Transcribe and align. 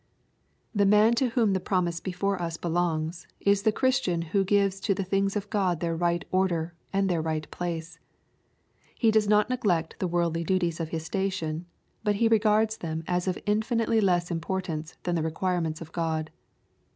81 0.73 0.77
The 0.77 0.89
man 0.89 1.13
to 1.13 1.27
whom 1.29 1.53
the 1.53 1.59
promise 1.59 1.99
before 1.99 2.41
us 2.41 2.57
belongs, 2.57 3.27
is 3.39 3.61
the 3.61 3.71
Christian 3.71 4.23
who 4.23 4.43
gives 4.43 4.79
to 4.79 4.95
the 4.95 5.03
things 5.03 5.35
of 5.35 5.51
God 5.51 5.79
their 5.79 5.95
right 5.95 6.25
order 6.31 6.73
and 6.91 7.07
their 7.07 7.21
right 7.21 7.47
place. 7.51 7.99
He 8.95 9.11
does 9.11 9.27
not 9.29 9.47
neglect 9.47 9.97
the 9.99 10.07
worldly 10.07 10.43
d.uties 10.43 10.79
of 10.79 10.89
his 10.89 11.05
station, 11.05 11.67
but 12.03 12.15
he 12.15 12.27
res^ards 12.27 12.79
them 12.79 13.03
as 13.07 13.27
of 13.27 13.37
infinitely 13.45 14.01
less 14.01 14.31
importance 14.31 14.97
than 15.03 15.13
the 15.13 15.21
requirements 15.21 15.81
of 15.81 15.91
God. 15.91 16.31